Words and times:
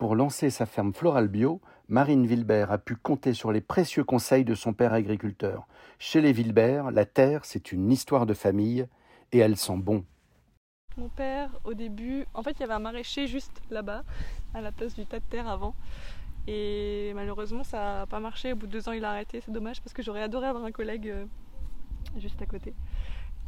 Pour 0.00 0.16
lancer 0.16 0.48
sa 0.48 0.64
ferme 0.64 0.94
florale 0.94 1.28
bio, 1.28 1.60
Marine 1.88 2.26
Wilbert 2.26 2.72
a 2.72 2.78
pu 2.78 2.96
compter 2.96 3.34
sur 3.34 3.52
les 3.52 3.60
précieux 3.60 4.02
conseils 4.02 4.46
de 4.46 4.54
son 4.54 4.72
père 4.72 4.94
agriculteur. 4.94 5.66
Chez 5.98 6.22
les 6.22 6.32
Wilbert, 6.32 6.90
la 6.90 7.04
terre, 7.04 7.44
c'est 7.44 7.70
une 7.70 7.92
histoire 7.92 8.24
de 8.24 8.32
famille 8.32 8.86
et 9.30 9.38
elle 9.40 9.58
sent 9.58 9.76
bon. 9.76 10.06
Mon 10.96 11.10
père, 11.10 11.50
au 11.64 11.74
début, 11.74 12.24
en 12.32 12.42
fait, 12.42 12.52
il 12.52 12.60
y 12.60 12.62
avait 12.62 12.72
un 12.72 12.78
maraîcher 12.78 13.26
juste 13.26 13.60
là-bas, 13.68 14.04
à 14.54 14.62
la 14.62 14.72
place 14.72 14.94
du 14.94 15.04
tas 15.04 15.20
de 15.20 15.24
terre 15.26 15.46
avant. 15.46 15.74
Et 16.46 17.12
malheureusement, 17.14 17.62
ça 17.62 17.98
n'a 17.98 18.06
pas 18.06 18.20
marché. 18.20 18.54
Au 18.54 18.56
bout 18.56 18.68
de 18.68 18.72
deux 18.72 18.88
ans, 18.88 18.92
il 18.92 19.04
a 19.04 19.10
arrêté. 19.10 19.42
C'est 19.42 19.52
dommage 19.52 19.82
parce 19.82 19.92
que 19.92 20.02
j'aurais 20.02 20.22
adoré 20.22 20.46
avoir 20.46 20.64
un 20.64 20.72
collègue 20.72 21.10
euh, 21.10 21.26
juste 22.16 22.40
à 22.40 22.46
côté. 22.46 22.72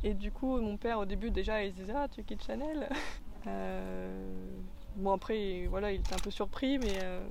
Et 0.04 0.12
du 0.12 0.30
coup, 0.30 0.60
mon 0.60 0.76
père, 0.76 0.98
au 0.98 1.06
début, 1.06 1.30
déjà, 1.30 1.64
il 1.64 1.72
se 1.72 1.76
disait 1.76 1.94
Ah, 1.96 2.08
tu 2.08 2.22
quittes 2.24 2.44
Chanel 2.44 2.90
euh, 3.46 4.60
Bon, 4.96 5.12
après, 5.12 5.66
voilà, 5.68 5.92
il 5.92 6.00
était 6.00 6.14
un 6.14 6.18
peu 6.18 6.30
surpris, 6.30 6.78
mais. 6.78 6.98
Euh, 7.02 7.22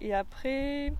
et 0.00 0.14
après. 0.14 0.92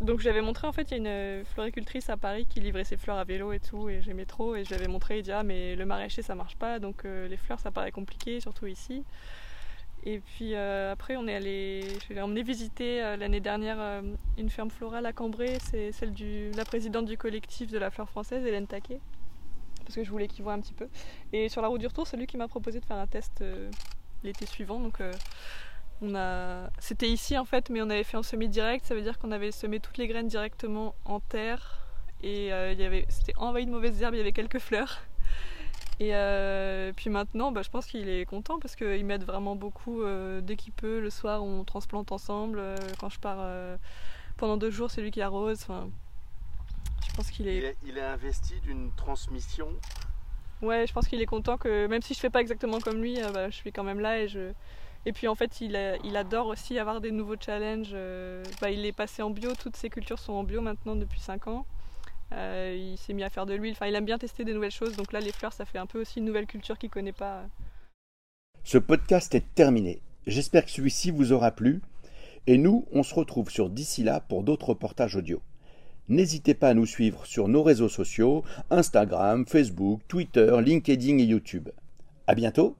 Donc, 0.00 0.20
j'avais 0.20 0.40
montré, 0.42 0.66
en 0.66 0.72
fait, 0.72 0.90
il 0.90 1.02
y 1.02 1.06
a 1.06 1.38
une 1.38 1.44
floricultrice 1.44 2.10
à 2.10 2.16
Paris 2.16 2.46
qui 2.46 2.60
livrait 2.60 2.84
ses 2.84 2.96
fleurs 2.96 3.18
à 3.18 3.24
vélo 3.24 3.52
et 3.52 3.60
tout, 3.60 3.88
et 3.88 4.02
j'aimais 4.02 4.24
trop. 4.24 4.56
Et 4.56 4.64
je 4.64 4.88
montré, 4.88 5.18
il 5.18 5.22
dit 5.22 5.32
Ah, 5.32 5.44
mais 5.44 5.76
le 5.76 5.86
maraîcher, 5.86 6.22
ça 6.22 6.34
marche 6.34 6.56
pas, 6.56 6.78
donc 6.78 7.04
les 7.04 7.36
fleurs, 7.36 7.60
ça 7.60 7.70
paraît 7.70 7.92
compliqué, 7.92 8.40
surtout 8.40 8.66
ici. 8.66 9.04
Et 10.04 10.18
puis 10.18 10.54
euh, 10.54 10.92
après, 10.92 11.16
on 11.16 11.28
est 11.28 11.34
allé, 11.34 11.86
je 12.08 12.14
l'ai 12.14 12.20
emmené 12.20 12.42
visiter 12.42 13.02
euh, 13.02 13.16
l'année 13.16 13.38
dernière 13.38 13.76
euh, 13.78 14.02
une 14.36 14.50
ferme 14.50 14.70
florale 14.70 15.06
à 15.06 15.12
Cambrai. 15.12 15.58
C'est 15.60 15.92
celle 15.92 16.12
de 16.12 16.50
la 16.56 16.64
présidente 16.64 17.06
du 17.06 17.16
collectif 17.16 17.70
de 17.70 17.78
la 17.78 17.90
fleur 17.90 18.08
française, 18.08 18.44
Hélène 18.44 18.66
Taquet, 18.66 19.00
parce 19.84 19.94
que 19.94 20.02
je 20.02 20.10
voulais 20.10 20.26
qu'il 20.26 20.42
voit 20.42 20.54
un 20.54 20.60
petit 20.60 20.74
peu. 20.74 20.88
Et 21.32 21.48
sur 21.48 21.62
la 21.62 21.68
route 21.68 21.80
du 21.80 21.86
retour, 21.86 22.08
c'est 22.08 22.16
lui 22.16 22.26
qui 22.26 22.36
m'a 22.36 22.48
proposé 22.48 22.80
de 22.80 22.84
faire 22.84 22.96
un 22.96 23.06
test 23.06 23.44
l'été 24.24 24.46
suivant. 24.46 24.80
Donc 24.80 25.00
on 26.00 26.14
a, 26.14 26.70
c'était 26.78 27.08
ici 27.08 27.38
en 27.38 27.44
fait, 27.44 27.70
mais 27.70 27.82
on 27.82 27.90
avait 27.90 28.04
fait 28.04 28.16
en 28.16 28.22
semi 28.22 28.48
direct. 28.48 28.86
Ça 28.86 28.94
veut 28.94 29.02
dire 29.02 29.18
qu'on 29.18 29.32
avait 29.32 29.52
semé 29.52 29.80
toutes 29.80 29.98
les 29.98 30.08
graines 30.08 30.28
directement 30.28 30.94
en 31.04 31.20
terre. 31.20 31.80
Et 32.22 32.48
il 32.48 32.80
y 32.80 32.84
avait, 32.84 33.06
c'était 33.08 33.34
envahi 33.36 33.66
de 33.66 33.70
mauvaises 33.70 34.00
herbes. 34.00 34.14
Il 34.14 34.18
y 34.18 34.20
avait 34.20 34.32
quelques 34.32 34.58
fleurs. 34.58 35.02
Et 36.02 36.16
euh, 36.16 36.92
puis 36.92 37.10
maintenant, 37.10 37.52
bah, 37.52 37.62
je 37.62 37.70
pense 37.70 37.86
qu'il 37.86 38.08
est 38.08 38.24
content 38.24 38.58
parce 38.58 38.74
qu'il 38.74 39.04
m'aide 39.04 39.22
vraiment 39.24 39.54
beaucoup. 39.54 40.02
Euh, 40.02 40.40
dès 40.40 40.56
qu'il 40.56 40.72
peut, 40.72 41.00
le 41.00 41.10
soir, 41.10 41.44
on 41.44 41.62
transplante 41.62 42.10
ensemble. 42.10 42.58
Euh, 42.58 42.76
quand 42.98 43.08
je 43.08 43.20
pars 43.20 43.46
pendant 44.36 44.56
deux 44.56 44.70
jours, 44.70 44.90
c'est 44.90 45.00
lui 45.00 45.12
qui 45.12 45.22
arrose. 45.22 45.66
Je 47.08 47.14
pense 47.14 47.30
qu'il 47.30 47.46
est... 47.46 47.76
Il 47.84 47.98
est, 47.98 48.02
investi 48.02 48.58
d'une 48.62 48.90
transmission. 48.96 49.68
Ouais, 50.62 50.86
je 50.86 50.92
pense 50.92 51.08
qu'il 51.08 51.20
est 51.20 51.26
content 51.26 51.58
que 51.58 51.86
même 51.86 52.02
si 52.02 52.14
je 52.14 52.20
fais 52.20 52.30
pas 52.30 52.40
exactement 52.40 52.78
comme 52.78 53.02
lui, 53.02 53.18
bah, 53.34 53.50
je 53.50 53.56
suis 53.56 53.72
quand 53.72 53.84
même 53.84 54.00
là 54.00 54.20
et 54.20 54.28
je. 54.28 54.52
Et 55.04 55.12
puis 55.12 55.26
en 55.26 55.34
fait, 55.34 55.60
il, 55.60 55.76
adore 56.16 56.46
aussi 56.46 56.78
avoir 56.78 57.00
des 57.00 57.10
nouveaux 57.10 57.34
challenges. 57.38 57.96
Bah, 58.60 58.70
il 58.70 58.86
est 58.86 58.92
passé 58.92 59.22
en 59.22 59.30
bio, 59.30 59.52
toutes 59.54 59.76
ses 59.76 59.90
cultures 59.90 60.20
sont 60.20 60.32
en 60.32 60.44
bio 60.44 60.60
maintenant 60.60 60.94
depuis 60.94 61.20
5 61.20 61.48
ans. 61.48 61.66
Euh, 62.34 62.76
il 62.76 62.98
s'est 62.98 63.12
mis 63.12 63.24
à 63.24 63.30
faire 63.30 63.46
de 63.46 63.54
l'huile. 63.54 63.72
Enfin, 63.72 63.86
il 63.86 63.94
aime 63.94 64.04
bien 64.04 64.18
tester 64.18 64.44
des 64.44 64.54
nouvelles 64.54 64.70
choses. 64.70 64.96
Donc 64.96 65.12
là, 65.12 65.20
les 65.20 65.32
fleurs, 65.32 65.52
ça 65.52 65.64
fait 65.64 65.78
un 65.78 65.86
peu 65.86 66.00
aussi 66.00 66.18
une 66.18 66.24
nouvelle 66.24 66.46
culture 66.46 66.78
qu'il 66.78 66.90
connaît 66.90 67.12
pas. 67.12 67.44
Ce 68.64 68.78
podcast 68.78 69.34
est 69.34 69.54
terminé. 69.54 70.00
J'espère 70.26 70.64
que 70.64 70.70
celui-ci 70.70 71.10
vous 71.10 71.32
aura 71.32 71.50
plu. 71.50 71.82
Et 72.46 72.58
nous, 72.58 72.86
on 72.92 73.02
se 73.02 73.14
retrouve 73.14 73.50
sur 73.50 73.70
d'ici 73.70 74.02
là 74.02 74.20
pour 74.20 74.42
d'autres 74.42 74.70
reportages 74.70 75.16
audio. 75.16 75.40
N'hésitez 76.08 76.54
pas 76.54 76.68
à 76.68 76.74
nous 76.74 76.86
suivre 76.86 77.26
sur 77.26 77.48
nos 77.48 77.62
réseaux 77.62 77.88
sociaux 77.88 78.42
Instagram, 78.70 79.46
Facebook, 79.46 80.00
Twitter, 80.08 80.56
LinkedIn 80.60 81.18
et 81.18 81.24
YouTube. 81.24 81.68
À 82.26 82.34
bientôt! 82.34 82.76